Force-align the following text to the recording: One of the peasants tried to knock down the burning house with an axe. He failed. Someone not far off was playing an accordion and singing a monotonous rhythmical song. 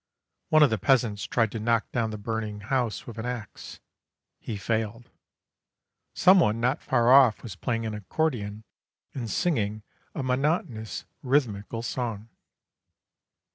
One 0.49 0.63
of 0.63 0.71
the 0.71 0.79
peasants 0.79 1.25
tried 1.27 1.51
to 1.51 1.59
knock 1.59 1.91
down 1.91 2.09
the 2.09 2.17
burning 2.17 2.61
house 2.61 3.05
with 3.05 3.19
an 3.19 3.27
axe. 3.27 3.79
He 4.39 4.57
failed. 4.57 5.11
Someone 6.15 6.59
not 6.59 6.81
far 6.81 7.11
off 7.11 7.43
was 7.43 7.55
playing 7.55 7.85
an 7.85 7.93
accordion 7.93 8.63
and 9.13 9.29
singing 9.29 9.83
a 10.15 10.23
monotonous 10.23 11.05
rhythmical 11.21 11.83
song. 11.83 12.29